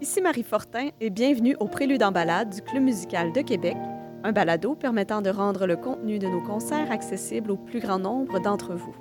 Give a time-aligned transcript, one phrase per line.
[0.00, 3.76] Ici Marie Fortin et bienvenue au Prélude en balade du Club musical de Québec,
[4.24, 8.40] un balado permettant de rendre le contenu de nos concerts accessible au plus grand nombre
[8.40, 8.94] d'entre vous.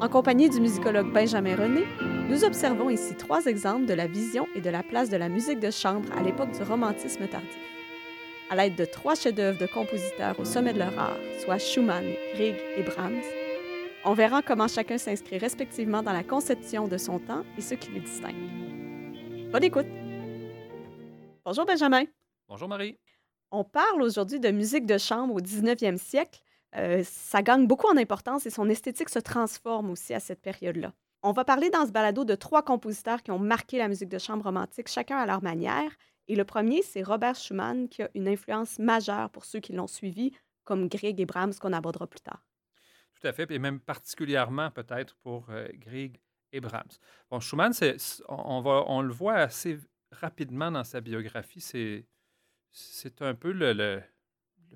[0.00, 1.84] En compagnie du musicologue Benjamin René,
[2.28, 5.60] nous observons ici trois exemples de la vision et de la place de la musique
[5.60, 7.56] de chambre à l'époque du romantisme tardif.
[8.50, 12.04] À l'aide de trois chefs-d'œuvre de compositeurs au sommet de leur art, soit Schumann,
[12.34, 13.22] Grieg et Brahms,
[14.04, 17.92] on verra comment chacun s'inscrit respectivement dans la conception de son temps et ce qui
[17.92, 18.34] les distingue.
[19.52, 19.97] Bonne écoute!
[21.48, 22.04] Bonjour Benjamin.
[22.46, 22.98] Bonjour Marie.
[23.50, 26.42] On parle aujourd'hui de musique de chambre au 19e siècle.
[26.76, 30.92] Euh, ça gagne beaucoup en importance et son esthétique se transforme aussi à cette période-là.
[31.22, 34.18] On va parler dans ce balado de trois compositeurs qui ont marqué la musique de
[34.18, 35.90] chambre romantique, chacun à leur manière.
[36.26, 39.86] Et le premier, c'est Robert Schumann, qui a une influence majeure pour ceux qui l'ont
[39.86, 40.32] suivi,
[40.64, 42.44] comme Grieg et Brahms, qu'on abordera plus tard.
[43.18, 46.20] Tout à fait, et même particulièrement peut-être pour euh, Grieg
[46.52, 46.98] et Brahms.
[47.30, 47.72] Bon, Schumann,
[48.28, 49.78] on, va, on le voit assez
[50.12, 51.60] rapidement dans sa biographie.
[51.60, 52.06] C'est
[52.70, 54.02] c'est un peu le,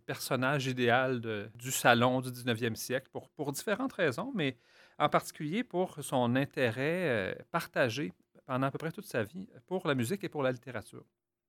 [0.07, 1.21] personnage idéal
[1.55, 4.57] du salon du 19e siècle pour, pour, différentes raisons, mais
[4.99, 8.13] en particulier pour son intérêt euh, partagé
[8.47, 11.05] pendant à peu près toute sa vie pour la musique et pour la littérature.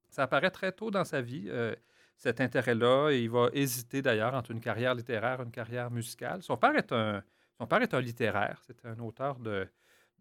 [0.09, 1.73] Ça apparaît très tôt dans sa vie, euh,
[2.17, 6.43] cet intérêt-là, et il va hésiter d'ailleurs entre une carrière littéraire et une carrière musicale.
[6.43, 7.23] Son père est un,
[7.57, 9.67] son père est un littéraire, c'est un auteur de,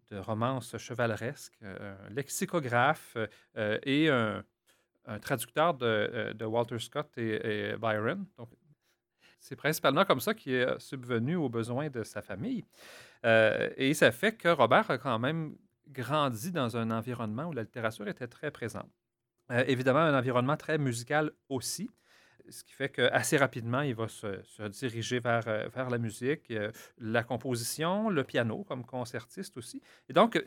[0.09, 3.17] de romances chevaleresques, euh, un lexicographe
[3.55, 4.43] et un,
[5.21, 8.25] traducteur de, euh, de, Walter Scott et, Byron.
[8.37, 8.49] Donc,
[9.39, 12.63] c'est principalement comme ça qu'il est subvenu aux besoins de sa famille.
[13.25, 15.55] Euh, et ça fait que Robert a quand même
[15.89, 18.89] grandi dans un environnement où la littérature était très présente.
[19.51, 21.89] Euh, évidemment, un environnement très musical aussi,
[22.49, 26.53] ce qui fait qu'assez rapidement, il va se, diriger vers, vers, la musique,
[26.97, 29.81] la composition, le piano comme concertiste aussi.
[30.09, 30.41] Et donc,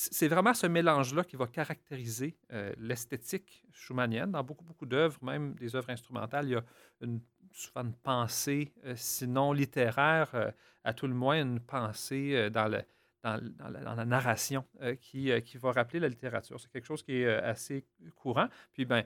[0.00, 4.30] c'est vraiment ce mélange-là qui va caractériser euh, l'esthétique schumannienne.
[4.30, 6.64] Dans beaucoup, beaucoup d'œuvres, même des œuvres instrumentales, il y a
[7.52, 10.52] souvent une pensée, euh, sinon littéraire, euh,
[10.84, 12.84] à tout le moins une pensée dans, le,
[13.24, 14.64] dans, la, narration
[15.00, 16.60] qui, qui, va rappeler la littérature.
[16.60, 17.84] C'est quelque chose qui est assez
[18.14, 18.48] courant.
[18.72, 19.04] Puis, ben,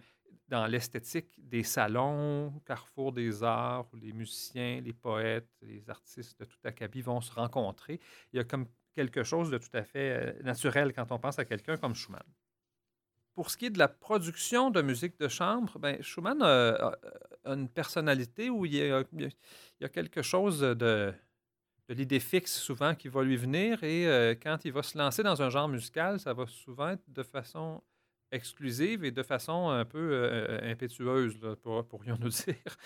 [0.48, 6.44] dans l'esthétique des salons, Carrefour des arts, où les musiciens, les poètes, les artistes de
[6.44, 8.00] tout acabit vont se rencontrer,
[8.32, 11.38] il y a comme quelque chose de tout à fait euh, naturel quand on pense
[11.38, 12.22] à quelqu'un comme Schumann.
[13.34, 16.92] Pour ce qui est de la production de musique de chambre, ben, Schumann a,
[17.46, 20.74] une personnalité où il y, a, quelque chose de,
[21.88, 25.22] de l'idée fixe souvent qui va lui venir et euh, quand il va se lancer
[25.22, 27.82] dans un genre musical, ça va souvent être de façon
[28.32, 31.38] exclusive et de façon un peu euh, impétueuse,
[31.88, 32.76] pourrions-nous dire.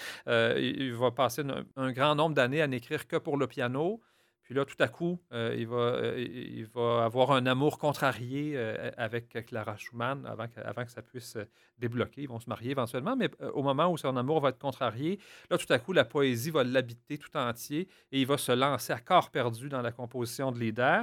[0.56, 1.42] il, va passer
[1.76, 4.00] un grand nombre d'années à n'écrire que pour le piano.
[4.46, 8.52] Puis là, tout à coup, euh, il, va, euh, il va avoir un amour contrarié
[8.54, 11.36] euh, avec Clara Schumann avant que, ça puisse
[11.78, 12.22] débloquer.
[12.22, 15.18] Ils vont se marier éventuellement, mais au moment où son amour va être contrarié,
[15.50, 18.92] là, tout à coup, la poésie va l'habiter tout entier et il va se lancer
[18.92, 21.02] à corps perdu dans la composition de Lieder.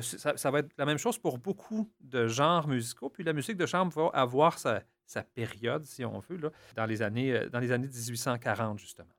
[0.00, 3.08] Ça, va être la même chose pour beaucoup de genres musicaux.
[3.08, 6.86] Puis la musique de chambre va avoir sa, sa période, si on veut, là, dans,
[6.86, 9.14] les années, dans les années 1840, justement.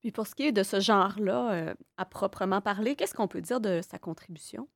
[0.00, 3.42] Puis pour ce qui est de ce genre-là, euh, à proprement parler, qu'est-ce qu'on peut
[3.42, 4.68] dire de sa contribution?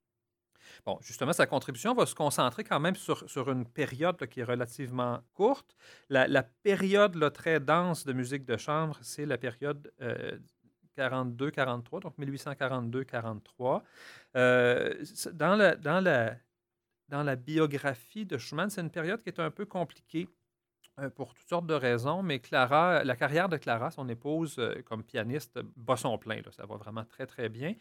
[0.86, 4.44] Bon, justement, sa contribution va se concentrer quand même sur, sur une période qui est
[4.44, 5.76] relativement courte.
[6.08, 9.92] La, période très dense de musique de chambre, c'est la période
[10.96, 13.82] 42-43, euh, donc 1842-43.
[14.36, 16.36] Euh, dans, la, dans, la,
[17.08, 20.28] dans la biographie de Schumann, c'est une période qui est un peu compliquée
[21.14, 25.02] pour toutes sortes de raisons, mais Clara, la carrière de Clara, son épouse, euh, comme
[25.02, 26.40] pianiste, bat son plein.
[26.50, 27.74] Ça va vraiment très, très bien.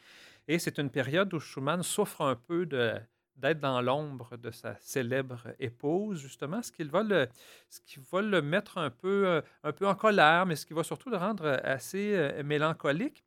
[0.48, 5.42] Et c'est une période où Schumann souffre un peu d'être dans l'ombre de sa célèbre
[5.60, 7.28] épouse, justement, ce qui va le,
[7.70, 10.74] ce qui va le mettre un peu, euh, un peu en colère, mais ce qui
[10.74, 13.24] va surtout le rendre assez mélancolique.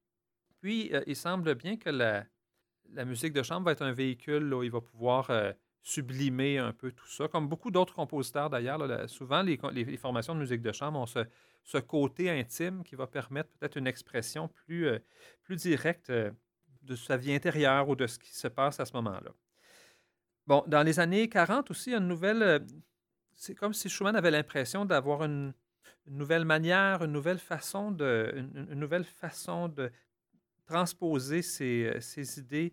[0.60, 2.24] Puis, il semble bien que la,
[3.04, 5.30] musique de chambre va être un véhicule où il va pouvoir
[5.86, 7.28] sublimer un peu tout ça.
[7.28, 9.56] Comme beaucoup d'autres compositeurs d'ailleurs, souvent les,
[9.96, 14.48] formations de musique de chambre ont ce, côté intime qui va permettre peut-être une expression
[14.48, 14.98] plus, euh,
[15.44, 16.32] plus directe euh,
[16.82, 19.30] de sa vie intérieure ou de ce qui se passe à ce moment-là.
[20.48, 22.42] Bon, dans les années 40 aussi, une nouvelle.
[22.42, 22.58] Euh,
[23.36, 25.54] c'est comme si Schumann avait l'impression d'avoir une,
[26.08, 29.92] nouvelle manière, une nouvelle façon de, une, nouvelle façon de
[30.66, 32.72] transposer ses, ses idées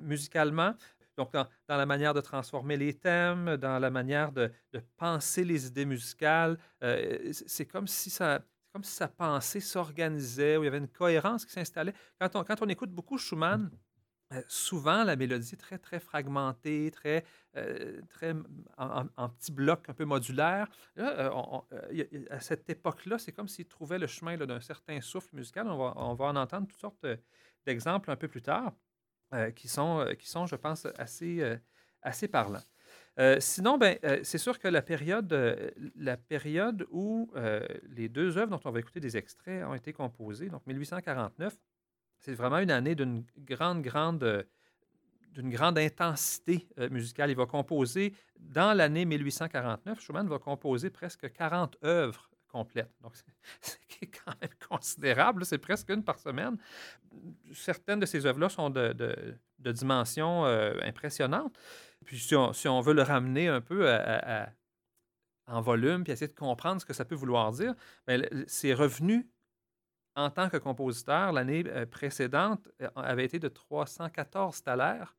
[0.00, 0.74] musicalement.
[1.20, 4.50] Donc, dans, la manière de transformer les thèmes, dans la manière de,
[4.96, 8.40] penser les idées musicales, euh, c'est comme si ça,
[8.72, 11.92] comme si sa pensée s'organisait, où il y avait une cohérence qui s'installait.
[12.18, 13.70] Quand on, quand on écoute beaucoup Schumann,
[14.32, 17.22] euh, souvent la mélodie très, très fragmentée, très,
[17.58, 18.34] euh, très
[18.78, 20.68] en, petits blocs un peu modulaires.
[20.96, 25.68] À cette époque-là, c'est comme s'il trouvait le chemin d'un certain souffle musical.
[25.68, 27.06] On va, on va, en entendre toutes sortes
[27.66, 28.72] d'exemples un peu plus tard
[29.54, 31.42] qui, sont, qui sont, je pense, assez,
[32.02, 32.62] assez parlants.
[33.38, 35.32] sinon, ben, c'est sûr que la période,
[35.96, 37.30] la période où
[37.88, 41.56] les deux œuvres dont on va écouter des extraits ont été composées, donc 1849,
[42.20, 44.42] c'est vraiment une année d'une grande, grande, euh,
[45.32, 47.30] d'une grande intensité euh, musicale.
[47.30, 52.92] Il va composer, dans l'année 1849, Schumann va composer presque 40 œuvres complètes.
[53.00, 53.14] Donc,
[53.60, 55.44] c'est quand même considérable.
[55.44, 56.56] C'est presque une par semaine.
[57.52, 58.92] Certaines de ces œuvres-là sont de,
[59.58, 61.56] de, dimension euh, impressionnante.
[62.04, 63.86] Puis, si on, veut le ramener un peu
[65.46, 67.74] en volume, puis essayer de comprendre ce que ça peut vouloir dire,
[68.06, 69.28] ben, c'est revenu
[70.16, 75.16] en tant que compositeur, l'année euh, précédente euh, avait été de 314 thalers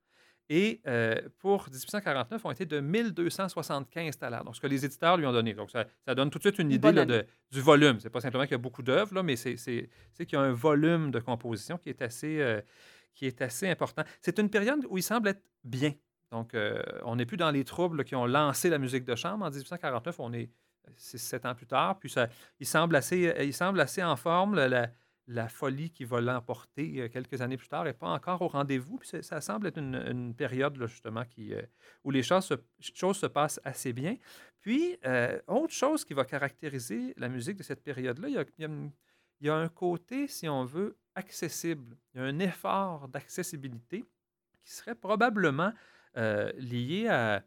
[0.54, 4.44] et euh, pour 1849, ont été de 1275 thalers.
[4.44, 5.54] Donc, ce que les éditeurs lui ont donné.
[5.54, 8.02] Donc, ça, donne tout de suite une idée de, du volume.
[8.02, 9.88] Ce n'est pas simplement qu'il y a beaucoup d'œuvres, mais c'est qu'il
[10.34, 12.62] y a un volume de composition qui est assez,
[13.16, 14.04] qui est assez important.
[14.20, 15.94] C'est une période où il semble être bien.
[16.32, 16.54] Donc,
[17.06, 19.46] on n'est plus dans les troubles qui ont lancé la musique de chambre.
[19.46, 20.50] En 1849, on est
[20.98, 22.00] c'est sept ans plus tard.
[22.00, 22.28] Puis ça,
[22.60, 24.56] il, semble assez, euh, il semble assez en forme.
[24.56, 24.90] La,
[25.50, 28.98] folie qui va l'emporter euh, quelques années plus tard n'est pas encore au rendez-vous.
[28.98, 31.62] Puis ça, semble être une, période justement qui, euh,
[32.04, 34.18] où les choses se, choses se, passent assez bien.
[34.62, 34.98] Puis,
[35.48, 38.68] autre chose qui va caractériser la musique de cette période-là, il,
[39.42, 41.98] y, a, un côté, si on veut, accessible.
[42.14, 44.06] Il y a un effort d'accessibilité
[44.64, 45.74] qui serait probablement
[46.14, 47.44] lié à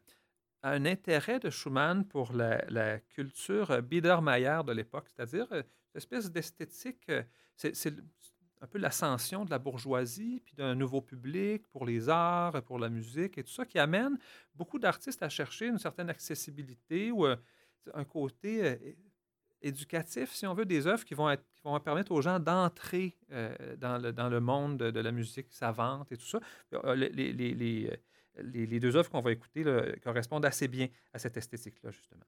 [0.65, 5.61] un intérêt de Schumann pour la, culture Biedermeier de l'époque, c'est-à-dire euh,
[5.93, 7.23] une espèce d'esthétique, euh,
[7.55, 7.93] c'est
[8.61, 12.89] un peu l'ascension de la bourgeoisie, puis d'un nouveau public pour les arts, pour la
[12.89, 14.17] musique et tout ça, qui amène
[14.55, 17.35] beaucoup d'artistes à chercher une certaine accessibilité ou euh,
[17.93, 18.95] un côté
[19.61, 21.35] éducatif, si on veut, des œuvres qui vont,
[21.83, 23.15] permettre aux gens d'entrer
[23.77, 26.39] dans, le, dans le monde de, la musique savante et tout ça.
[26.95, 27.99] les
[28.43, 29.63] les, deux œuvres qu'on va écouter
[30.03, 32.25] correspondent assez bien à cette esthétique-là, justement.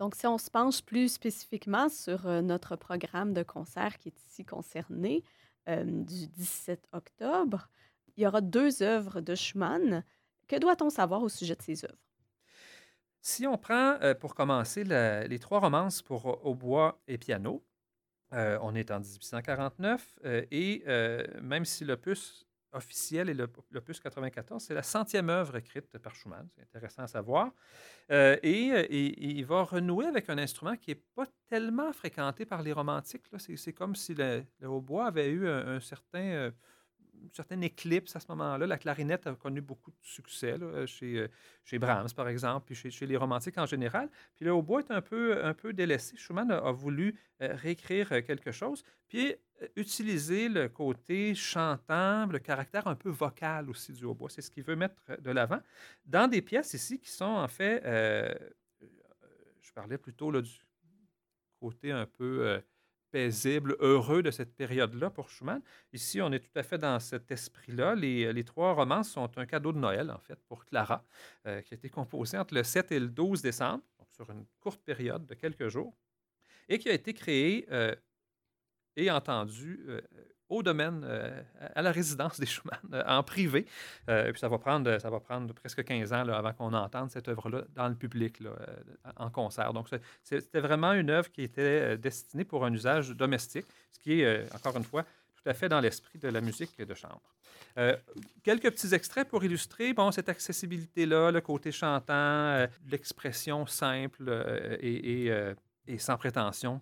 [0.00, 4.18] Donc, si on se penche plus spécifiquement sur euh, notre programme de concert qui est
[4.22, 5.22] ici concerné,
[5.68, 7.68] euh, du 17 octobre,
[8.16, 10.02] il y aura deux œuvres de Schumann.
[10.48, 12.02] Que doit-on savoir au sujet de ces œuvres?
[13.20, 17.62] Si on prend, euh, pour commencer, les trois romances pour hautbois et piano,
[18.32, 20.20] on est en 1849
[20.50, 20.84] et
[21.42, 26.48] même si l'opus officiel et l'opus 94, c'est la centième œuvre écrite par Schumann.
[26.54, 27.52] C'est intéressant à savoir.
[28.10, 32.62] Euh, et, euh, il va renouer avec un instrument qui n'est pas tellement fréquenté par
[32.62, 33.24] les romantiques.
[33.56, 36.22] C'est comme si le, hautbois avait eu un, certain...
[36.22, 36.50] Euh,
[37.22, 38.66] une certaine éclipse à ce moment-là.
[38.66, 40.56] La clarinette a connu beaucoup de succès
[40.86, 41.26] chez,
[41.64, 44.08] chez Brahms, par exemple, puis chez, les romantiques en général.
[44.36, 46.16] Puis le hautbois est un peu, un peu délaissé.
[46.16, 48.82] Schumann a, voulu réécrire quelque chose.
[49.08, 49.34] Puis
[49.76, 54.30] utiliser le côté chantant, le caractère un peu vocal aussi du hautbois.
[54.30, 55.60] C'est ce qu'il veut mettre de l'avant
[56.06, 58.34] dans des pièces ici qui sont en fait, euh,
[58.82, 58.86] euh,
[59.60, 60.50] je parlais plutôt du
[61.58, 62.60] côté un peu euh,
[63.10, 65.60] paisible, heureux de cette période-là pour Schumann.
[65.92, 67.94] Ici, on est tout à fait dans cet esprit-là.
[67.94, 71.04] Les, trois romances sont un cadeau de Noël, en fait, pour Clara,
[71.44, 74.82] qui a été composé entre le 7 et le 12 décembre, donc sur une courte
[74.82, 75.94] période de quelques jours,
[76.68, 77.66] et qui a été créé
[78.96, 80.00] et entendu euh,
[80.50, 81.42] au domaine, euh,
[81.74, 83.66] à la résidence des Schumann, euh, en privé.
[84.06, 87.62] puis ça va, prendre, ça va prendre presque 15 ans avant qu'on entende cette œuvre-là
[87.74, 88.42] dans le public,
[89.16, 89.72] en concert.
[89.72, 89.88] Donc
[90.22, 94.76] c'était vraiment une œuvre qui était destinée pour un usage domestique, ce qui est, encore
[94.76, 97.22] une fois, tout à fait dans l'esprit de la musique de chambre.
[98.42, 105.54] quelques petits extraits pour illustrer bon, cette accessibilité-là, le côté chantant, l'expression simple et, et,
[105.86, 106.80] et, sans prétention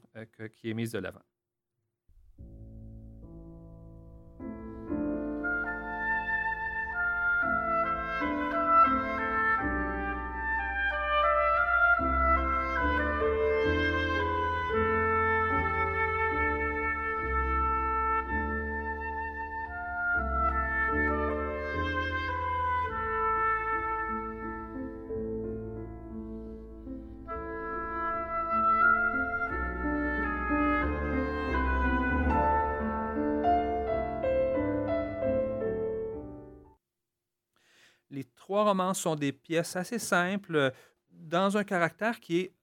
[0.55, 1.23] qui est mise de l'avant.
[38.49, 40.71] Trois romans sont des pièces assez simples, euh,
[41.11, 42.55] dans un caractère qui est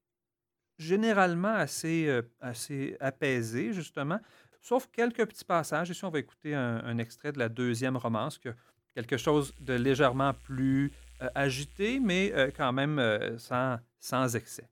[0.79, 4.19] généralement assez, euh, assez apaisé, justement.
[4.61, 5.91] sauf quelques petits passages.
[5.91, 8.49] Ici, on va écouter un, extrait de la deuxième romance, que,
[8.95, 12.99] quelque chose de légèrement plus euh, agité, mais quand même
[13.37, 14.67] sans, sans excès.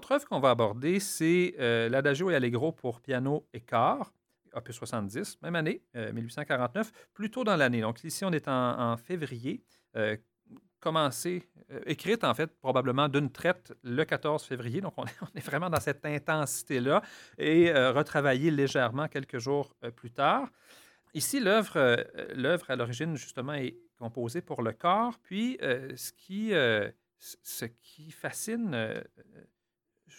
[0.00, 4.14] L'autre œuvre qu'on va aborder, c'est euh, l'Adagio et Allegro pour piano et chœur,
[4.54, 7.82] opus 70, même année, 1849, euh, plus tôt dans l'année.
[7.82, 9.62] Donc ici, on est en, février,
[9.96, 10.16] euh,
[10.78, 11.46] commencé,
[11.84, 14.80] écrite en fait probablement d'une traite le 14 février.
[14.80, 17.02] Donc on est, vraiment dans cette intensité-là
[17.36, 20.48] et retravaillé légèrement quelques jours plus tard.
[21.12, 25.18] Ici, l'œuvre, l'œuvre à l'origine, justement, est composée pour le corps.
[25.22, 26.52] Puis, ce, qui,
[27.18, 29.02] ce qui fascine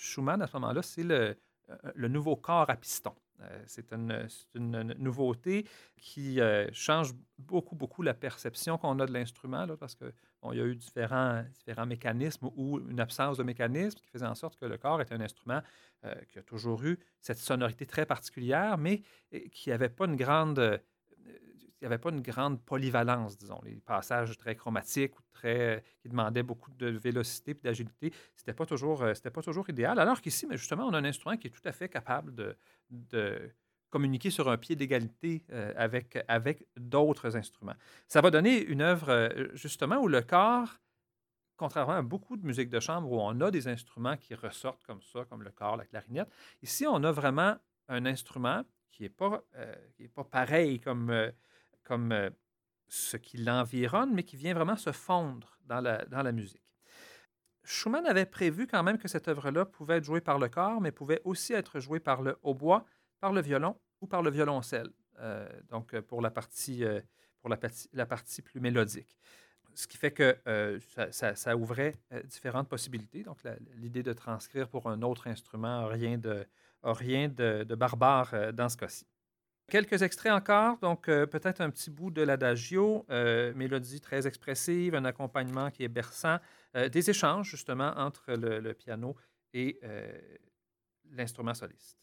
[0.02, 1.38] Schumann, à ce moment-là, c'est le,
[1.70, 3.14] euh, nouveau corps à piston.
[3.42, 5.66] Euh, c'est une, nouveauté
[5.98, 10.60] qui euh, change beaucoup, beaucoup la perception qu'on a de l'instrument, parce qu'il bon, y
[10.60, 14.66] a eu différents, différents mécanismes ou une absence de mécanisme qui faisait en sorte que
[14.66, 15.62] le corps était un instrument
[16.30, 19.04] qui a toujours eu cette sonorité très particulière, mais
[19.52, 20.82] qui n'avait pas une grande
[21.82, 23.60] il n'y avait pas une grande polyvalence, disons.
[23.66, 28.54] Les passages très chromatiques ou très, qui demandaient beaucoup de vélocité et d'agilité, ce n'était
[28.54, 29.98] pas, toujours, euh, pas toujours idéal.
[29.98, 32.56] Alors qu'ici, mais justement, on a un instrument qui est tout à fait capable
[32.92, 33.52] de,
[33.90, 37.76] communiquer sur un pied d'égalité euh, avec, avec d'autres instruments.
[38.08, 40.80] Ça va donner une œuvre, euh, justement, où le corps,
[41.58, 45.02] contrairement à beaucoup de musique de chambre où on a des instruments qui ressortent comme
[45.02, 46.30] ça, comme le corps, la clarinette,
[46.62, 47.58] ici, on a vraiment
[47.90, 49.44] un instrument qui n'est pas,
[50.16, 51.12] pas pareil comme
[51.84, 52.30] comme euh,
[52.88, 56.64] ce qui l'environne, mais qui vient vraiment se fondre dans la, musique.
[57.64, 60.92] Schumann avait prévu quand même que cette œuvre-là pouvait être jouée par le corps, mais
[60.92, 62.86] pouvait aussi être jouée par le hautbois,
[63.20, 66.84] par le violon ou par le violoncelle, euh, donc euh, pour, la partie,
[67.40, 69.18] pour la, partie, la partie plus mélodique.
[69.74, 70.38] Ce qui fait que
[71.12, 71.96] ça, ouvrait
[72.26, 73.24] différentes possibilités.
[73.24, 73.38] Donc
[73.76, 76.46] l'idée de transcrire pour un autre instrument rien de,
[76.84, 79.08] rien de barbare dans ce cas-ci.
[79.72, 84.96] Quelques extraits encore, donc euh, peut-être un petit bout de l'adagio, euh, mélodie très expressive,
[84.96, 86.40] un accompagnement qui est berçant,
[86.76, 89.16] euh, des échanges justement entre le piano
[89.54, 89.80] et
[91.12, 91.98] l'instrument soliste.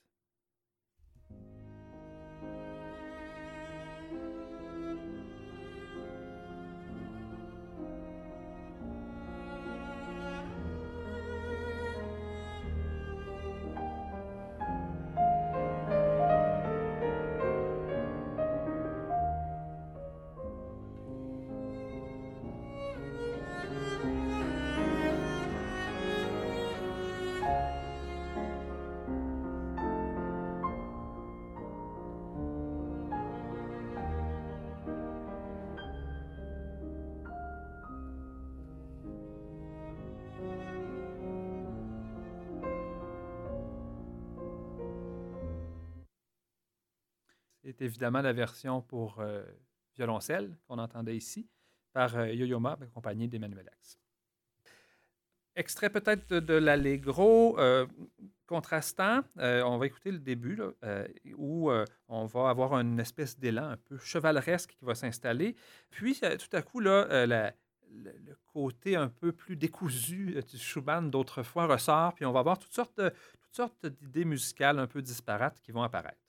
[47.81, 49.43] Évidemment la version pour euh,
[49.97, 51.49] violoncelle qu'on entendait ici
[51.93, 53.99] par euh, Yo-Yo Ma, accompagné d'Emmanuel Axe.
[55.57, 57.87] Extrait peut-être de, l'Allegro euh,
[58.47, 59.23] contrastant.
[59.37, 60.61] on va écouter le début
[61.37, 61.69] où
[62.07, 65.57] on va avoir une espèce d'élan un peu chevaleresque qui va s'installer.
[65.91, 72.15] Puis tout à coup, là, le, côté un peu plus décousu du Schumann d'autrefois ressort,
[72.15, 76.28] puis on va avoir toutes sortes d'idées musicales un peu disparates qui vont apparaître.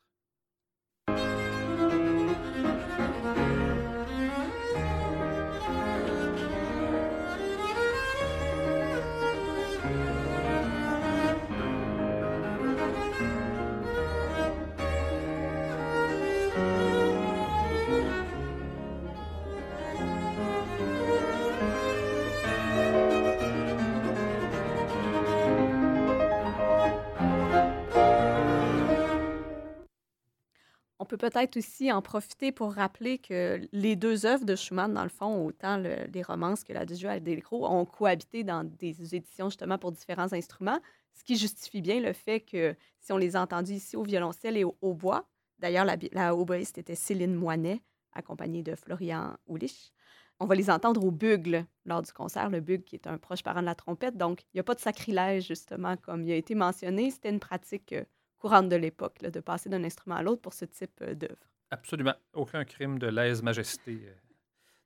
[31.20, 35.46] Peut-être aussi en profiter pour rappeler que les deux œuvres de Schumann, dans le fond,
[35.46, 39.92] autant les romances que la Dujo à Delcro, ont cohabité dans des éditions justement pour
[39.92, 40.80] différents instruments,
[41.14, 44.64] ce qui justifie bien le fait que si on les a ici au violoncelle et
[44.64, 45.28] au hautbois,
[45.60, 47.82] d'ailleurs la, la était Céline Moinet,
[48.14, 49.92] accompagnée de Florian Oulich,
[50.40, 53.44] on va les entendre au bugle lors du concert, le bugle qui est un proche
[53.44, 54.16] parent de la trompette.
[54.16, 57.12] Donc, il n'y a pas de sacrilège, justement, comme il a été mentionné.
[57.12, 58.06] C'était une pratique euh,
[58.40, 61.36] courante de l'époque, de passer d'un instrument à l'autre pour ce type euh, d'œuvre.
[61.72, 62.16] Absolument.
[62.34, 64.14] Aucun crime de lèse-majesté euh,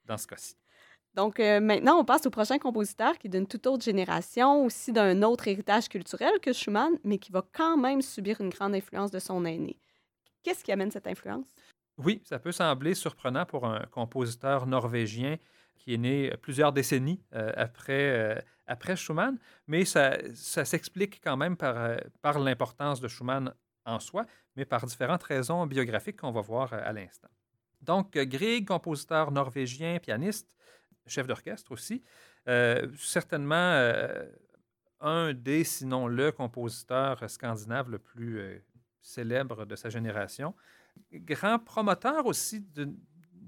[0.06, 0.56] dans ce cas-ci.
[1.14, 5.22] Donc, maintenant, on passe au prochain compositeur qui est d'une toute autre génération, aussi d'un
[5.22, 9.20] autre héritage culturel que Schumann, mais qui va quand même subir une grande influence de
[9.20, 9.78] son aîné.
[10.42, 11.46] Qu'est-ce qui amène cette influence?
[12.00, 15.38] Oui, ça peut sembler surprenant pour un compositeur norvégien
[15.78, 19.38] qui est né plusieurs décennies euh, après, euh, après Schumann,
[19.68, 23.54] mais ça, ça s'explique quand même par, euh, par l'importance de Schumann
[23.86, 24.26] en soi,
[24.56, 27.28] mais par différentes raisons biographiques qu'on va voir à l'instant.
[27.82, 30.56] Donc, Grieg, compositeur norvégien, pianiste,
[31.06, 32.02] chef d'orchestre aussi,
[32.98, 33.78] certainement
[35.02, 38.64] un des, sinon le compositeur scandinave le plus
[39.02, 40.56] célèbre de sa génération
[41.14, 42.66] grand promoteur aussi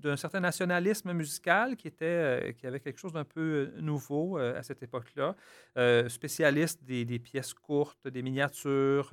[0.05, 4.37] d'un certain nationalisme musical qui, était, euh, qui avait quelque chose d'un peu euh, nouveau
[4.37, 5.35] euh, à cette époque-là.
[6.09, 9.11] spécialiste des, pièces courtes, des miniatures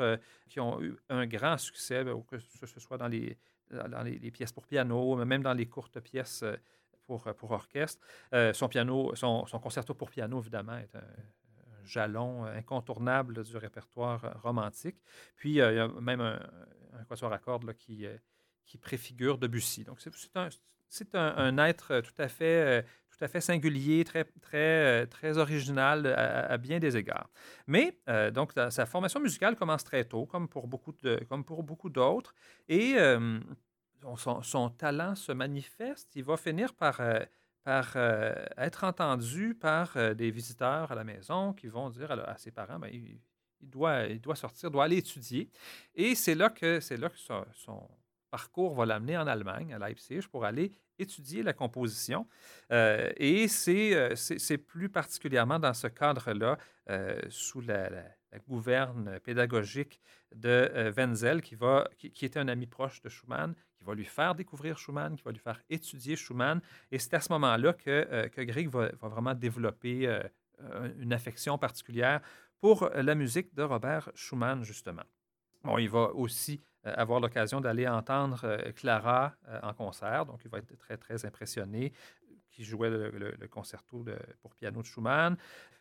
[0.48, 3.36] qui ont eu un grand succès, ben, que ce soit dans les,
[3.70, 6.44] dans les, pièces pour piano, mais même dans les courtes pièces
[7.06, 8.04] pour, pour orchestre.
[8.52, 11.04] son, piano, son, son, concerto pour piano, évidemment, est un,
[11.84, 15.02] jalon incontournable du répertoire romantique.
[15.36, 16.38] Puis, il y a même un,
[16.92, 18.06] un quatuor à cordes qui,
[18.66, 19.84] qui préfigure Debussy.
[19.84, 20.48] Donc, c'est un,
[21.14, 26.56] un, être tout à fait, euh, tout à fait singulier, très, très, très original à,
[26.58, 27.30] bien des égards.
[27.66, 31.62] Mais, euh, donc, sa formation musicale commence très tôt, comme pour beaucoup, de, comme pour
[31.62, 32.34] beaucoup d'autres,
[32.68, 32.96] et
[34.16, 36.14] son, talent se manifeste.
[36.16, 37.00] Il va finir par
[37.64, 37.96] par
[38.58, 42.88] être entendu par des visiteurs à la maison qui vont dire à, ses parents, ben,
[42.92, 43.20] il
[43.60, 45.48] doit, il doit sortir, doit aller étudier.
[45.94, 47.88] Et c'est là que, c'est là que son,
[48.32, 52.26] parcours va l'amener en Allemagne, à Leipzig, pour aller étudier la composition.
[52.72, 56.56] Euh, et euh, c'est, plus particulièrement dans ce cadre-là,
[56.88, 57.90] euh, sous la,
[58.48, 60.00] gouverne pédagogique
[60.34, 64.34] de Wenzel, qui, va, qui, était un ami proche de Schumann, qui va lui faire
[64.34, 66.62] découvrir Schumann, qui va lui faire étudier Schumann.
[66.90, 70.08] Et c'est à ce moment-là que, que Grieg va, va vraiment développer
[70.98, 72.22] une affection particulière
[72.58, 75.04] pour la musique de Robert Schumann, justement.
[75.62, 80.50] Bon, il va aussi avoir l'occasion d'aller entendre euh, Clara euh, en concert, donc il
[80.50, 81.92] va être très, très impressionné,
[82.50, 84.04] qui jouait le, concerto
[84.42, 85.36] pour piano de Schumann.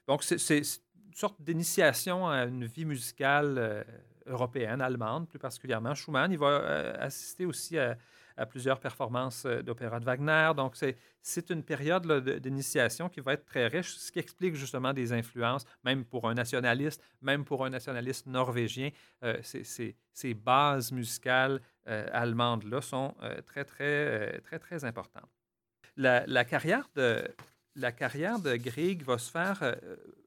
[0.07, 3.85] Donc, c'est une sorte d'initiation à une vie musicale
[4.25, 5.93] européenne, allemande plus particulièrement.
[5.93, 7.97] Schumann, il va assister aussi à,
[8.41, 10.51] à plusieurs performances euh, d'opéra de Wagner.
[10.55, 10.75] Donc,
[11.21, 12.05] c'est une période
[12.39, 16.33] d'initiation qui va être très riche, ce qui explique justement des influences, même pour un
[16.33, 18.89] nationaliste, même pour un nationaliste norvégien.
[19.23, 23.13] Euh, ces, bases musicales euh, allemandes-là sont
[23.45, 25.29] très, très, très, très importantes.
[25.97, 27.23] La, carrière de,
[27.75, 29.75] la carrière de Grieg va se faire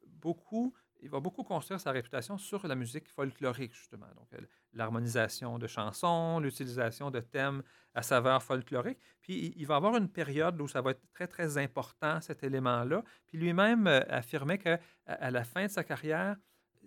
[0.07, 0.73] beaucoup
[1.05, 4.07] il va beaucoup construire sa réputation sur la musique folklorique, justement.
[4.17, 4.29] Donc,
[4.73, 7.63] l'harmonisation de chansons, l'utilisation de thèmes
[7.93, 8.99] à saveur folklorique.
[9.21, 13.05] Puis, il va avoir une période où ça va être très, très important, cet élément-là.
[13.27, 16.37] Puis, lui-même euh, affirmait qu'à la fin de sa carrière,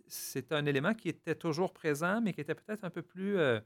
[0.08, 3.60] c'est un élément qui était toujours présent, mais qui était peut-être un peu plus, euh,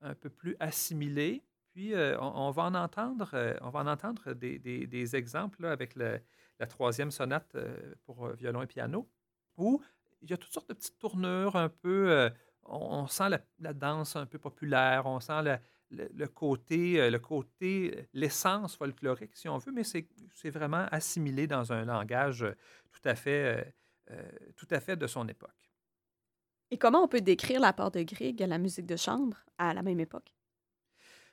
[0.00, 1.44] un peu plus assimilé.
[1.72, 6.66] Puis, euh, on, va en entendre, on va en entendre des, des, exemples avec la
[6.68, 7.56] troisième sonate
[8.04, 9.08] pour violon et piano
[9.56, 9.82] où
[10.24, 12.10] il y a toutes sortes de petites tournures un peu.
[12.10, 12.30] Euh,
[12.64, 15.58] on, sent la, danse un peu populaire, on sent
[15.90, 21.46] le, côté, euh, le côté, euh, l'essence folklorique, si on veut, mais c'est vraiment assimilé
[21.46, 22.46] dans un langage
[22.90, 23.74] tout à fait,
[24.56, 25.50] tout à fait de son époque.
[26.70, 29.82] Et comment on peut décrire l'apport de Grieg à la musique de chambre à la
[29.82, 30.34] même époque?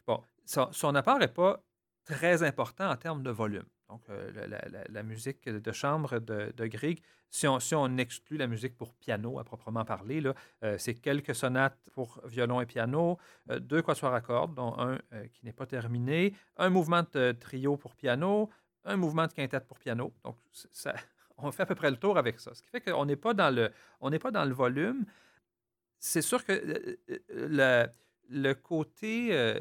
[0.06, 1.64] Bon, son apport n'est pas
[2.04, 3.66] très important en termes de volume.
[3.92, 4.48] Donc, euh,
[4.90, 8.94] la, musique de chambre de, de Grieg, si on, si on, exclut la musique pour
[8.94, 10.24] piano à proprement parler,
[10.64, 13.18] euh, c'est quelques sonates pour violon et piano,
[13.50, 14.98] euh, deux quatuors à cordes, dont un
[15.34, 18.50] qui n'est pas terminé, un mouvement de trio pour piano,
[18.86, 20.14] un mouvement de quintette pour piano.
[20.24, 20.38] Donc,
[21.38, 22.54] on fait à peu près le tour avec ça.
[22.54, 23.74] Ce qui fait qu'on n'est pas, dans le,
[24.20, 25.04] pas dans le volume.
[26.00, 27.88] C'est sûr que le,
[28.30, 29.60] le côté,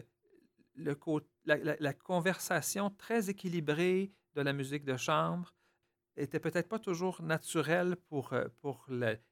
[0.76, 5.54] le côté la, conversation très équilibrée de la musique de chambre
[6.16, 8.86] était peut-être pas toujours naturelle pour, euh, pour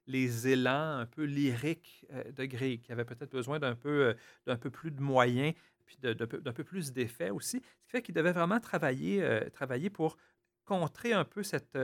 [0.06, 4.14] les élans un peu lyriques euh, de Grieg, qui avait peut-être besoin d'un peu, euh,
[4.46, 6.14] d'un peu plus de moyens, puis d'un
[6.52, 10.18] peu plus d'effets aussi, ce qui fait qu'il devait vraiment travailler, travailler pour
[10.66, 11.78] contrer un peu cette,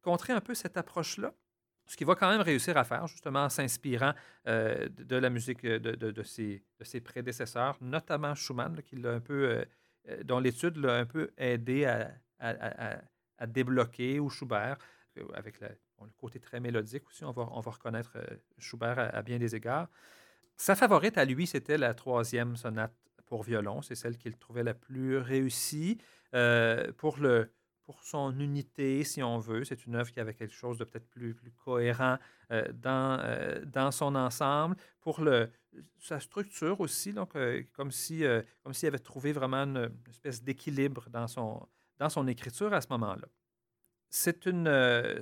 [0.00, 1.34] contrer un peu cette approche-là.
[1.86, 4.14] Ce qu'il va quand même réussir à faire, justement en s'inspirant
[4.46, 9.66] de, la musique de, de, ses, de, ses, prédécesseurs, notamment Schumann, qui l'a un peu,
[10.24, 12.10] dont l'étude l'a un peu aidé à,
[12.42, 14.78] à, débloquer, ou Schubert,
[15.18, 15.68] euh, avec le
[16.16, 18.16] côté très mélodique aussi, on va, on va reconnaître
[18.58, 19.88] Schubert à, bien des égards.
[20.56, 22.94] Sa favorite à lui, c'était la troisième sonate
[23.26, 23.82] pour violon.
[23.82, 25.98] C'est celle qu'il trouvait la plus réussie.
[26.98, 27.50] pour le,
[27.84, 29.64] pour son unité, si on veut.
[29.64, 32.18] C'est une œuvre qui avait quelque chose de peut-être plus, plus cohérent
[32.50, 34.76] euh, dans, euh, dans son ensemble.
[35.00, 35.50] Pour le,
[35.98, 41.08] sa structure aussi, donc, euh, comme s'il si, comme avait trouvé vraiment une, espèce d'équilibre
[41.10, 41.66] dans son,
[42.02, 43.28] dans son écriture à ce moment-là.
[44.10, 44.68] C'est une,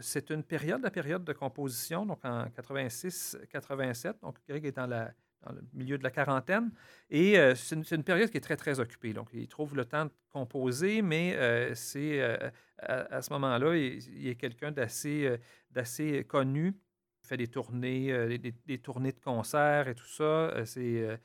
[0.01, 4.21] c'est une période, la période de composition, donc en 86-87.
[4.21, 6.71] Donc, Greg est dans le milieu de la quarantaine.
[7.11, 9.13] Et euh, c'est une, période qui est très, très occupée.
[9.13, 14.27] Donc, il trouve le temps de composer, mais euh, c'est euh, à, ce moment-là, il,
[14.27, 15.39] est quelqu'un d'assez,
[15.71, 16.75] d'assez connu.
[17.23, 20.65] Il fait des tournées, des, tournées de concerts et tout ça.
[20.65, 21.21] c'est,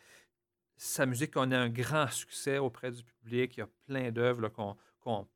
[0.77, 3.55] sa musique connaît un grand succès auprès du public.
[3.55, 5.27] Il y a plein d'œuvres qu'on,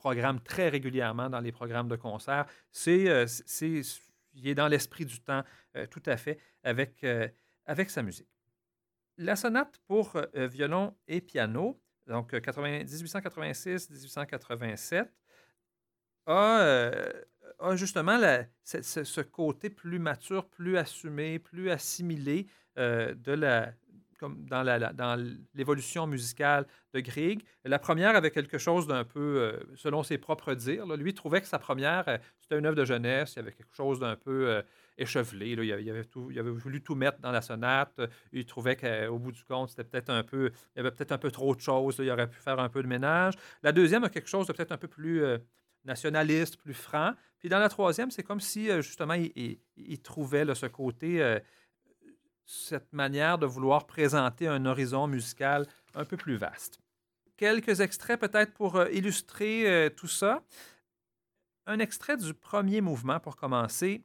[0.00, 2.46] programme très régulièrement dans les programmes de concerts.
[2.72, 3.82] C'est, c'est,
[4.34, 5.42] il est dans l'esprit du temps,
[5.90, 7.04] tout à fait, avec
[7.70, 8.28] avec sa musique.
[9.16, 15.06] La sonate pour euh, violon et piano, donc 1886-1887,
[16.28, 17.12] euh,
[17.58, 18.18] a, justement
[18.64, 23.72] ce, côté plus mature, plus assumé, plus assimilé euh, de la,
[24.20, 24.62] comme dans,
[25.54, 27.42] l'évolution musicale de Grieg.
[27.64, 30.86] La première avait quelque chose d'un peu, selon ses propres dires.
[30.96, 32.04] Lui trouvait que sa première,
[32.40, 34.62] c'était une œuvre de jeunesse, il y avait quelque chose d'un peu
[35.00, 35.56] échevelé.
[35.56, 35.64] Là.
[35.64, 35.90] Il,
[36.38, 38.00] avait voulu tout mettre dans la sonate.
[38.32, 41.18] Il trouvait qu'au bout du compte, c'était peut-être un peu, il y avait peut-être un
[41.18, 41.96] peu trop de choses.
[41.98, 43.34] Il aurait pu faire un peu de ménage.
[43.62, 45.38] La deuxième a quelque chose de peut-être un peu plus euh,
[45.84, 47.12] nationaliste, plus franc.
[47.38, 51.38] Puis dans la troisième, c'est comme si euh, justement il, trouvait ce côté, euh,
[52.50, 56.80] cette manière de vouloir présenter un horizon musical un peu plus vaste.
[57.36, 60.42] Quelques extraits peut-être pour illustrer tout ça.
[61.66, 64.04] Un extrait du premier mouvement pour commencer.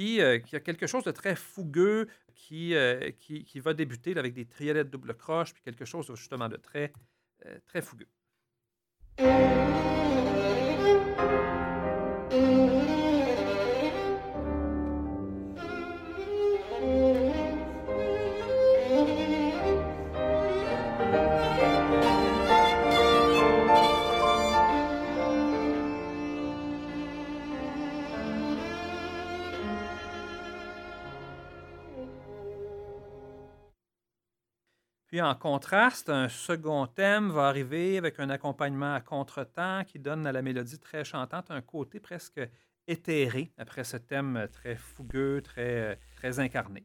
[0.00, 4.44] Euh, qui, a quelque chose de très fougueux, qui, euh, qui, va débuter avec des
[4.44, 6.92] triolets de double croche, puis quelque chose justement de très,
[7.46, 8.08] euh, très fougueux.
[35.14, 40.26] Puis en contraste, un second thème va arriver avec un accompagnement à contretemps qui donne
[40.26, 42.40] à la mélodie très chantante un côté presque
[42.88, 46.84] éthéré après ce thème très fougueux, très, très incarné.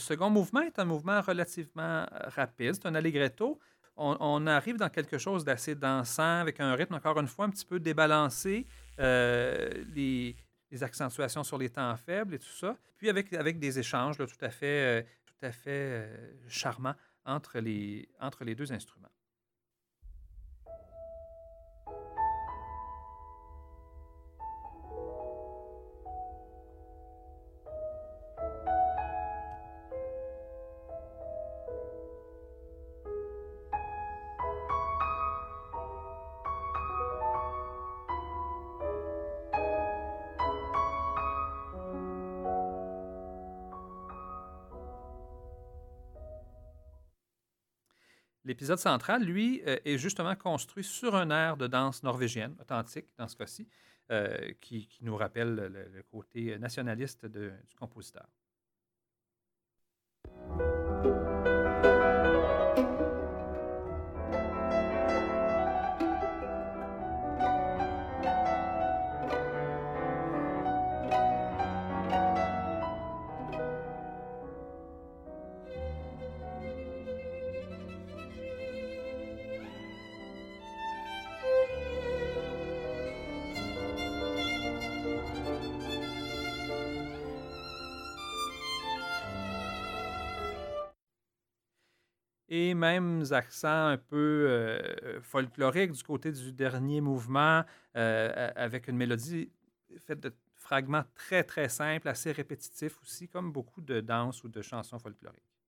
[0.00, 3.58] Second mouvement est un mouvement relativement euh, rapide, c'est un allegretto.
[4.02, 7.66] On, arrive dans quelque chose d'assez dansant, avec un rythme, encore une fois, un petit
[7.66, 8.66] peu débalancé,
[8.98, 10.34] euh, les,
[10.80, 12.76] accentuations sur les temps faibles et tout ça.
[12.96, 16.08] Puis avec, avec des échanges tout à fait, euh, tout à fait
[16.48, 16.94] charmants
[17.26, 19.10] entre les, entre les deux instruments.
[48.50, 53.28] L'épisode central, lui, euh, est justement construit sur un air de danse norvégienne, authentique dans
[53.28, 53.68] ce cas-ci,
[54.10, 58.26] euh, qui, nous rappelle le, côté nationaliste du compositeur.
[92.80, 97.62] Mêmes accents un peu euh, folkloriques du côté du dernier mouvement,
[97.96, 99.50] euh, avec une mélodie
[99.98, 104.62] faite de fragments très, très simples, assez répétitifs aussi, comme beaucoup de danses ou de
[104.62, 105.59] chansons folkloriques.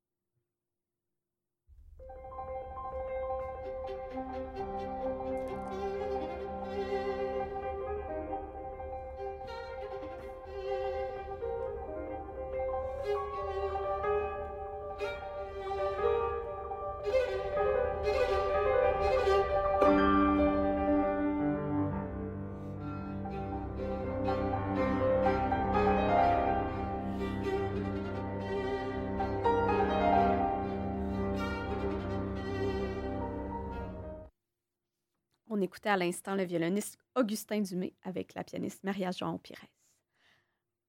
[35.82, 39.66] Écoutait à l'instant le violoniste Augustin Dumay avec la pianiste Maria João Pires.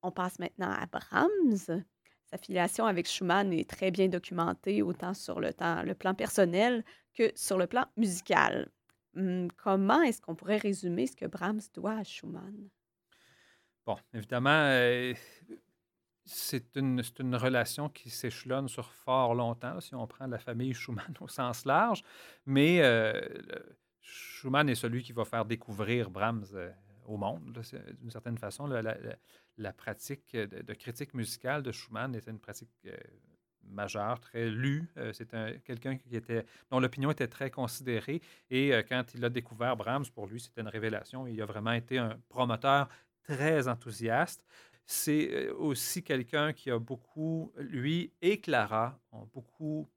[0.04, 1.84] On passe maintenant à Brahms.
[2.26, 6.84] Sa filiation avec Schumann est très bien documentée, autant sur le plan personnel
[7.16, 8.70] que sur le plan musical.
[9.16, 12.70] Hum, comment est-ce qu'on pourrait résumer ce que Brahms doit à Schumann?
[13.86, 15.14] Bon, évidemment, euh,
[16.26, 21.14] c'est une, une, relation qui s'échelonne sur fort longtemps, si on prend la famille Schumann
[21.20, 22.04] au sens large,
[22.46, 23.12] mais euh,
[24.04, 26.70] Schumann est celui qui va faire découvrir Brahms euh,
[27.06, 27.62] au monde,
[28.00, 28.68] d'une certaine façon.
[29.58, 32.98] La, pratique de, critique musicale de Schumann était une pratique euh,
[33.64, 34.90] majeure, très lue.
[34.98, 35.30] Euh, c'est
[35.64, 35.98] quelqu'un
[36.70, 38.22] dont l'opinion était très considérée.
[38.50, 41.26] Et quand il a découvert Brahms, pour lui, c'était une révélation.
[41.28, 42.90] Il a vraiment été un promoteur
[43.24, 44.46] très enthousiaste.
[44.86, 49.90] C'est aussi quelqu'un qui a beaucoup, lui et Clara, ont beaucoup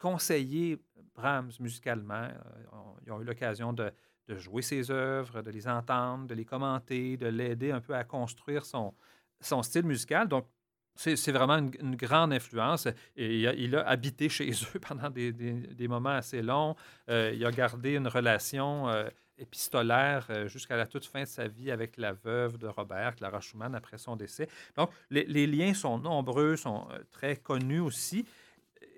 [0.00, 0.78] conseillé
[1.14, 2.24] Brahms musicalement.
[2.24, 3.92] Euh, ils ont eu l'occasion de,
[4.28, 8.64] jouer ses œuvres, de les entendre, de les commenter, de l'aider un peu à construire
[8.64, 8.94] son,
[9.40, 10.28] style musical.
[10.28, 10.46] Donc,
[10.94, 12.86] c'est vraiment une, grande influence.
[13.16, 16.76] Il a, habité chez eux pendant des, moments assez longs.
[17.08, 21.72] Euh, il a gardé une relation euh, épistolaire jusqu'à la toute fin de sa vie
[21.72, 24.48] avec la veuve de Robert, Clara Schumann, après son décès.
[24.76, 28.24] Donc, les liens sont nombreux, sont très connus aussi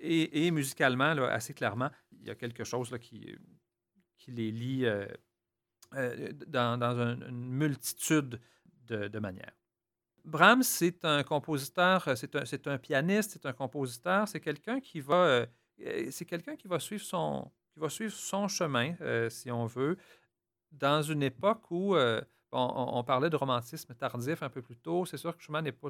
[0.03, 1.89] et, musicalement, assez clairement,
[2.19, 3.37] il y a quelque chose qui,
[4.27, 5.05] les lie euh,
[5.95, 8.39] euh, dans, une multitude
[8.85, 9.53] de, manières.
[10.25, 15.45] Brahms, c'est un compositeur, c'est un, pianiste, c'est un compositeur, c'est quelqu'un qui va, euh,
[16.11, 18.95] c'est quelqu'un qui va suivre son, qui va suivre son chemin,
[19.29, 19.97] si on veut,
[20.71, 21.95] dans une époque où
[22.51, 25.05] on, parlait de romantisme tardif un peu plus tôt.
[25.05, 25.89] C'est sûr que Schumann n'est pas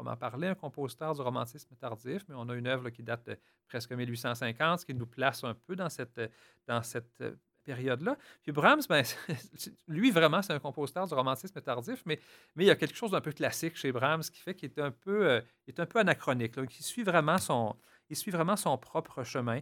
[0.00, 3.38] proprement parler un compositeur du romantisme tardif, mais on a une œuvre qui date de
[3.68, 8.16] presque 1850, ce qui nous place un peu dans cette, euh, période-là.
[8.42, 9.04] Puis Brahms, ben,
[9.88, 12.18] lui, vraiment, c'est un compositeur du romantisme tardif, mais,
[12.56, 14.90] il y a quelque chose d'un peu classique chez Brahms qui fait qu'il est un
[14.90, 16.54] peu, euh, est un peu anachronique.
[16.56, 17.76] il, suit vraiment son,
[18.10, 19.60] suit vraiment son propre chemin.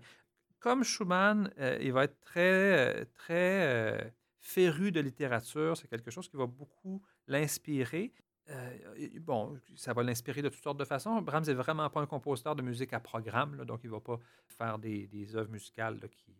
[0.61, 5.77] Comme Schumann, euh, il va être très, très féru de littérature.
[5.77, 8.12] C'est quelque chose qui va beaucoup l'inspirer.
[8.50, 11.20] Euh, bon, ça va l'inspirer de toutes sortes de façons.
[11.20, 14.18] Brahms n'est vraiment pas un compositeur de musique à programme, donc il ne va pas
[14.46, 16.34] faire des, œuvres musicales qui,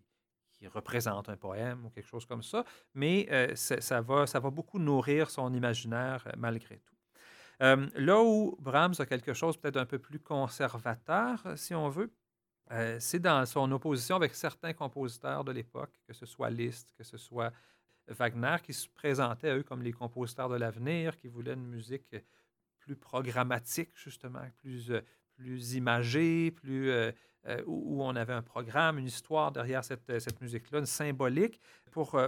[0.67, 4.81] représentent un poème ou quelque chose comme ça, mais euh, ça, va, ça va beaucoup
[4.81, 6.97] nourrir son imaginaire euh, malgré tout.
[7.61, 12.11] là où Brahms a quelque chose peut-être un peu plus conservateur, si on veut,
[12.99, 17.17] c'est dans son opposition avec certains compositeurs de l'époque, que ce soit Liszt, que ce
[17.17, 17.53] soit
[18.09, 22.15] Wagner qui se présentait à eux comme les compositeurs de l'avenir, qui voulaient une musique
[22.79, 25.01] plus programmatique, justement, plus, euh,
[25.35, 27.13] plus imagée, plus, euh,
[27.47, 31.61] euh, où, on avait un programme, une histoire derrière cette, cette musique-là, une symbolique.
[31.93, 32.19] Pour,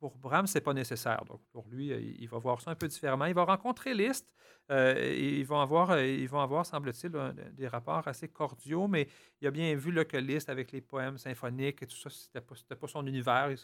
[0.00, 1.22] pour Brahms, ce n'est pas nécessaire.
[1.26, 3.26] Donc, pour lui, il va voir ça un peu différemment.
[3.26, 4.26] Il va rencontrer Liszt.
[4.70, 5.96] et ils vont avoir,
[6.28, 7.12] vont avoir semble-t-il,
[7.52, 9.08] des rapports assez cordiaux, mais
[9.40, 12.28] il a bien vu là, que Liszt, avec les poèmes symphoniques et tout ça, ce
[12.34, 13.50] n'était pas, son univers.
[13.50, 13.58] Il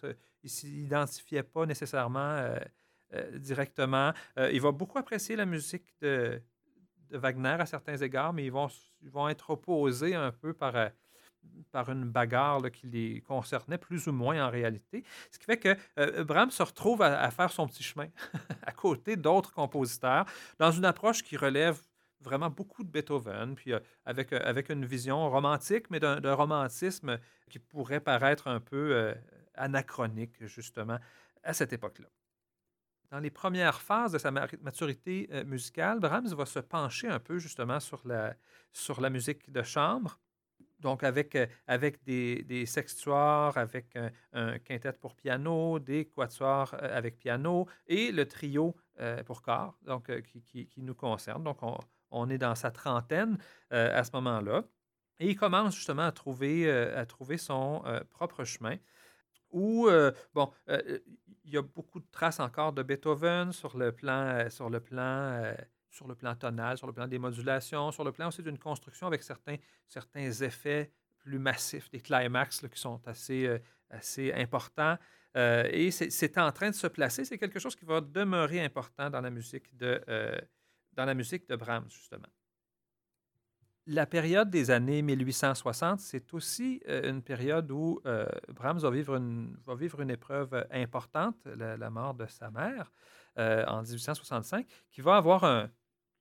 [0.44, 2.54] ne s'identifiait pas nécessairement
[3.34, 4.12] directement.
[4.36, 6.42] il va beaucoup apprécier la musique de,
[7.08, 8.68] de, Wagner à certains égards, mais ils vont,
[9.00, 10.74] ils vont être opposés un peu par
[11.72, 15.04] par une bagarre qui les concernait plus ou moins en réalité.
[15.30, 18.08] Ce qui fait que euh, Brahms se retrouve à, faire son petit chemin
[18.62, 20.24] à côté d'autres compositeurs
[20.58, 21.78] dans une approche qui relève
[22.20, 27.18] vraiment beaucoup de Beethoven, puis euh, avec, euh, avec une vision romantique, mais d'un romantisme
[27.50, 29.14] qui pourrait paraître un peu
[29.54, 30.98] anachronique, justement,
[31.42, 32.08] à cette époque-là.
[33.10, 37.78] Dans les premières phases de sa maturité musicale, Brahms va se pencher un peu justement
[37.78, 38.34] sur la,
[38.72, 40.18] sur la musique de chambre
[40.80, 43.96] donc avec, euh, avec des, des, sextuors, avec
[44.32, 49.78] un, quintet pour piano, des quatuors euh, avec piano et le trio euh, pour corps,
[49.82, 51.44] donc qui, nous concerne.
[51.44, 51.58] Donc
[52.10, 53.38] on, est dans sa trentaine
[53.70, 54.64] à ce moment-là.
[55.18, 58.76] Et il commence justement à trouver, à trouver son propre chemin.
[59.50, 59.88] Où,
[60.34, 64.80] bon, il y a beaucoup de traces encore de Beethoven sur le plan, sur le
[64.80, 65.54] plan,
[65.96, 69.06] sur le plan tonal, sur le plan des modulations, sur le plan aussi d'une construction
[69.06, 69.56] avec certains,
[69.88, 74.96] certains effets plus massifs, des climax qui sont assez, assez importants.
[75.34, 77.24] et c'est en train de se placer.
[77.24, 80.00] C'est quelque chose qui va demeurer important dans la musique de,
[80.92, 82.28] dans la musique de Brahms, justement.
[83.88, 89.14] La période des années 1860, c'est aussi euh, une période où euh, Brahms va vivre,
[89.14, 92.90] une, va vivre une épreuve importante, la, mort de sa mère
[93.38, 95.68] euh, en 1865, qui va avoir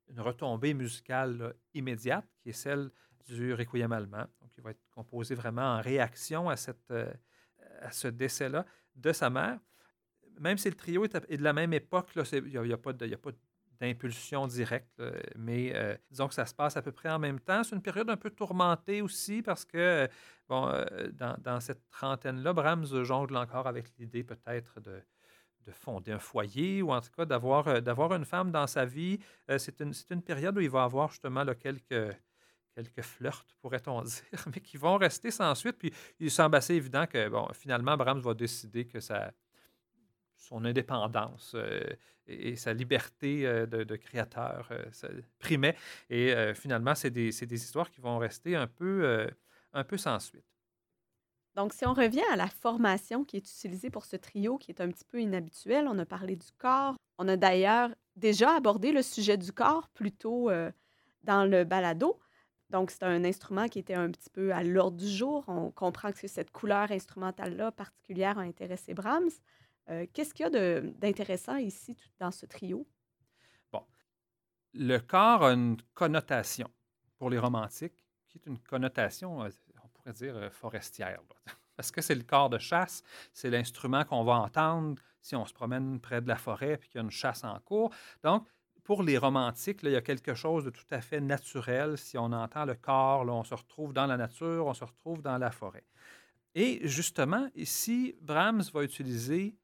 [0.09, 2.89] une retombée musicale immédiate, qui est celle
[3.27, 4.25] du Requiem allemand.
[4.41, 6.93] Donc, il va être composé vraiment en réaction à, cette,
[7.81, 8.65] à ce décès-là
[8.95, 9.59] de sa mère.
[10.39, 12.93] Même si le trio est, de la même époque, il n'y a, a, pas
[13.79, 15.01] d'impulsion directe,
[15.35, 17.63] mais euh, disons que ça se passe à peu près en même temps.
[17.63, 20.07] C'est une période un peu tourmentée aussi parce que, euh,
[20.47, 25.01] bon, euh, dans, cette trentaine-là, Brahms jongle encore avec l'idée peut-être de,
[25.65, 29.19] de, fonder un foyer ou en tout cas d'avoir, d'avoir une femme dans sa vie.
[29.58, 32.15] c'est, une, une période où il va avoir justement là, quelques
[32.75, 35.78] quelques flirts, pourrait-on dire, mais qui vont rester sans suite.
[35.78, 39.32] Puis il semble assez évident que, bon, finalement, Brahms va décider que ça,
[40.38, 41.82] son indépendance euh,
[42.28, 45.75] et, sa liberté euh, de, créateur euh, primait.
[46.10, 49.28] Et finalement, c'est des, des, histoires qui vont rester un peu,
[49.73, 50.45] un peu sans suite.
[51.55, 54.81] Donc, si on revient à la formation qui est utilisée pour ce trio, qui est
[54.81, 56.95] un petit peu inhabituel, on a parlé du corps.
[57.17, 60.51] On a d'ailleurs déjà abordé le sujet du corps plus tôt
[61.23, 62.19] dans le balado.
[62.69, 65.45] Donc, c'est un instrument qui était un petit peu à l'ordre du jour.
[65.47, 69.29] On comprend que cette couleur instrumentale-là particulière a intéressé Brahms.
[69.89, 72.87] Euh, qu'est-ce qu'il y a d'intéressant ici dans ce trio?
[73.71, 73.83] Bon.
[74.73, 76.67] Le corps a une connotation
[77.17, 79.49] pour les romantiques, qui est une connotation, euh,
[80.13, 81.21] dire, euh, forestière.
[81.75, 85.53] Parce que c'est le corps de chasse, c'est l'instrument qu'on va entendre si on se
[85.53, 87.91] promène près de la forêt et qu'il y a une chasse en cours.
[88.23, 88.47] Donc,
[88.83, 91.97] pour les romantiques, il y a quelque chose de tout à fait naturel.
[91.97, 95.39] Si on entend le corps, on se retrouve dans la nature, on se retrouve dans
[95.39, 95.83] la forêt.
[96.53, 99.55] Et justement, ici, Brahms va utiliser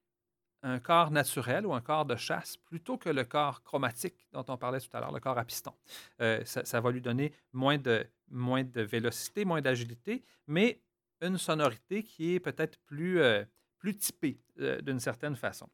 [0.63, 4.57] un corps naturel ou un corps de chasse plutôt que le corps chromatique dont on
[4.57, 5.73] parlait tout à l'heure, le corps à piston.
[6.21, 10.79] Euh, ça, va lui donner moins de, moins de vélocité, moins d'agilité, mais
[11.21, 13.43] une sonorité qui est peut-être plus, euh,
[13.79, 15.69] plus typée euh, d'une certaine façon.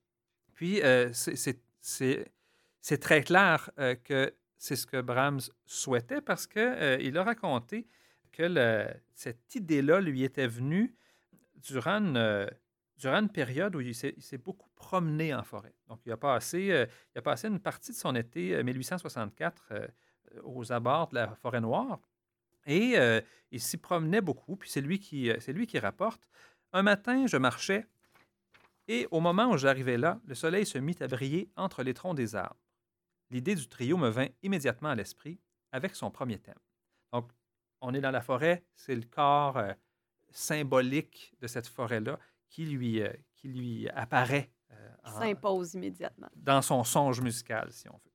[0.53, 3.69] Puis, c'est très clair
[4.03, 7.87] que c'est ce que Brahms souhaitait parce qu'il a raconté
[8.31, 10.95] que cette idée-là lui était venue
[11.57, 12.49] durant une
[12.97, 15.73] durant une période où il s'est beaucoup promené en forêt.
[15.87, 16.85] Donc, il a passé, euh,
[17.43, 19.87] une partie de son été 1864 euh,
[20.35, 21.99] euh, aux abords de la forêt noire.
[22.65, 22.97] Et
[23.49, 26.27] il s'y promenait beaucoup, puis c'est lui, qui, lui qui rapporte.
[26.73, 27.87] Un matin, je marchais,
[28.89, 32.17] et au moment où j'arrivais là, le soleil se mit à briller entre les troncs
[32.17, 32.59] des arbres.
[33.29, 35.39] L'idée du trio me vint immédiatement à l'esprit
[35.71, 36.59] avec son premier thème.
[37.13, 37.31] Donc,
[37.79, 39.61] on est dans la forêt, c'est le corps
[40.29, 44.51] symbolique de cette forêt-là qui lui, euh, qui lui apparaît.
[44.71, 46.27] Euh, s'impose immédiatement.
[46.35, 48.11] Dans son songe musical, si on veut.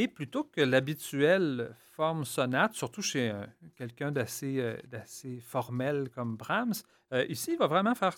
[0.00, 6.36] Et plutôt que l'habituelle forme sonate, surtout chez euh, quelqu'un d'assez euh, d'assez formel comme
[6.36, 8.14] Brahms, euh, ici, il va vraiment faire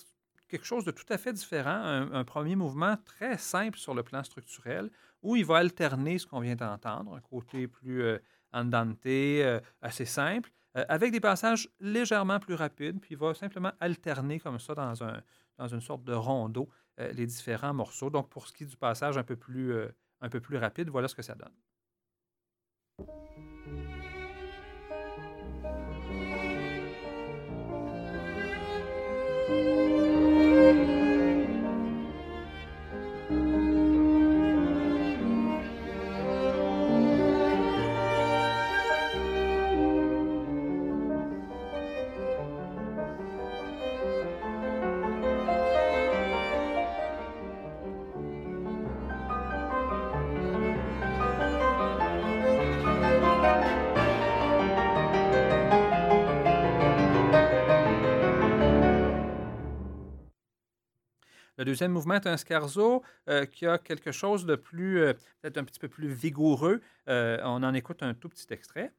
[0.46, 1.80] quelque chose de tout à fait différent,
[2.12, 4.90] un, premier mouvement très simple sur le plan structurel,
[5.22, 8.02] où il va alterner ce qu'on vient d'entendre, un côté plus
[8.52, 9.06] andante,
[9.80, 14.74] assez simple, avec des passages légèrement plus rapides, puis il va simplement alterner comme ça
[14.74, 15.22] dans, un,
[15.56, 18.10] dans une sorte de rondeau les différents morceaux.
[18.10, 21.36] Donc, pour ce qui est du passage un peu plus rapide, voilà ce que ça
[21.36, 21.54] donne.
[61.70, 65.64] Deuxième mouvement est un scherzo euh, qui a quelque chose de plus, euh, peut-être un
[65.64, 66.80] petit peu plus vigoureux.
[67.08, 68.92] Euh, on en écoute un tout petit extrait.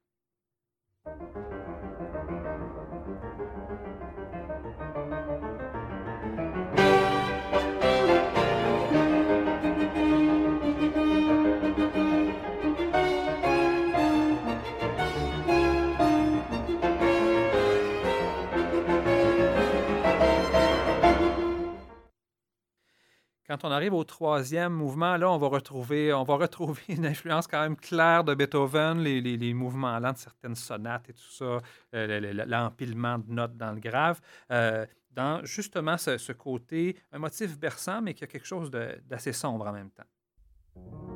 [23.52, 27.47] Quand on arrive au troisième mouvement, là, on va retrouver, on va retrouver une influence
[27.47, 31.60] quand même claire de Beethoven, les, mouvements lents de certaines sonates et tout ça,
[31.93, 34.22] euh, l'empilement de notes dans le grave,
[34.52, 39.34] euh, dans justement ce, ce, côté, un motif berçant, mais qui a quelque chose d'assez
[39.34, 41.11] sombre en même temps.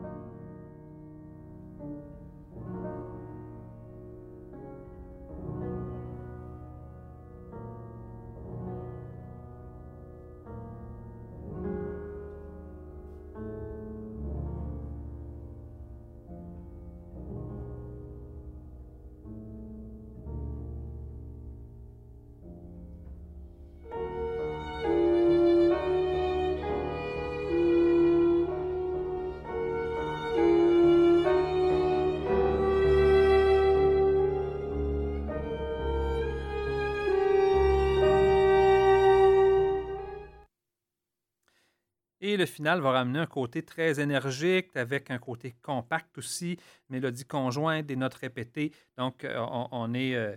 [42.37, 46.57] Le final va ramener un côté très énergique, avec un côté compact aussi,
[46.89, 48.71] mélodie conjointe, des notes répétées.
[48.97, 50.35] Donc, euh, on, on est, euh,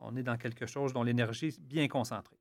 [0.00, 2.36] on est dans quelque chose dont l'énergie est bien concentrée.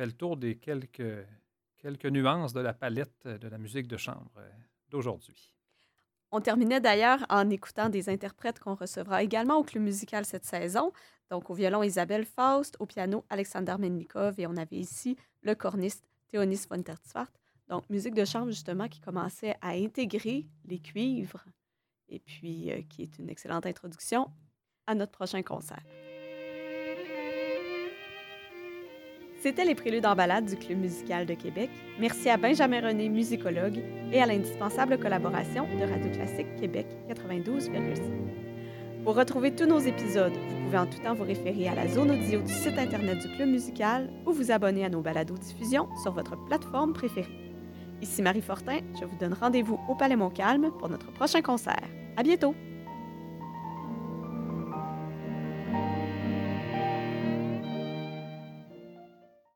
[0.00, 1.26] Fait le tour des quelques,
[1.76, 4.48] quelques nuances de la palette de la musique de chambre euh,
[4.88, 5.54] d'aujourd'hui.
[6.32, 10.90] On terminait d'ailleurs en écoutant des interprètes qu'on recevra également au Club musical cette saison.
[11.28, 16.08] Donc au violon Isabelle Faust, au piano Alexander Mennikov et on avait ici le corniste
[16.28, 17.32] Théonis von Terzwart.
[17.68, 21.44] Donc musique de chambre justement qui commençait à intégrer les cuivres
[22.08, 24.30] et puis euh, qui est une excellente introduction
[24.86, 25.84] à notre prochain concert.
[29.40, 31.70] C'était les préludes en balade du Club musical de Québec.
[31.98, 33.80] Merci à Benjamin René, musicologue,
[34.12, 37.70] et à l'indispensable collaboration de Radio Classique Québec 92,5.
[39.02, 42.10] Pour retrouver tous nos épisodes, vous pouvez en tout temps vous référer à la zone
[42.10, 46.36] audio du site Internet du Club musical ou vous abonner à nos balados-diffusions sur votre
[46.44, 47.54] plateforme préférée.
[48.02, 51.88] Ici Marie Fortin, je vous donne rendez-vous au Palais Montcalm pour notre prochain concert.
[52.18, 52.54] À bientôt!